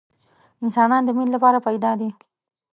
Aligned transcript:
انسانان 0.65 1.01
د 1.05 1.09
مینې 1.17 1.31
لپاره 1.35 1.63
پیدا 1.67 1.91
دي 1.99 2.09